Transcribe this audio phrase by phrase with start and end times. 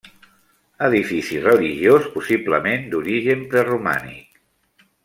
[0.87, 4.43] Edifici religiós possiblement d'origen preromànic.